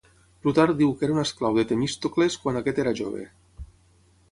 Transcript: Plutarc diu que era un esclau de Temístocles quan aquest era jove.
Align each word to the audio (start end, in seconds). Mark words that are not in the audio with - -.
Plutarc 0.45 0.71
diu 0.79 0.93
que 1.01 1.05
era 1.07 1.15
un 1.17 1.21
esclau 1.25 1.59
de 1.59 1.67
Temístocles 1.73 2.39
quan 2.47 2.59
aquest 2.63 2.83
era 2.87 2.97
jove. 3.03 3.25